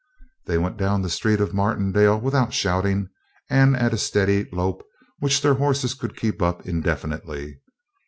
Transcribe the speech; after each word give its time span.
They 0.47 0.57
went 0.57 0.77
down 0.77 1.03
the 1.03 1.11
street 1.11 1.39
of 1.39 1.53
Martindale 1.53 2.19
without 2.19 2.55
shouting 2.55 3.09
and 3.51 3.77
at 3.77 3.93
a 3.93 3.99
steady 3.99 4.49
lope 4.51 4.83
which 5.19 5.43
their 5.43 5.53
horses 5.53 5.93
could 5.93 6.17
keep 6.17 6.41
up 6.41 6.65
indefinitely. 6.65 7.61